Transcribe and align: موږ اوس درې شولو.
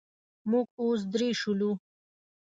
موږ 0.49 0.67
اوس 0.81 1.01
درې 1.13 1.29
شولو. 1.39 1.71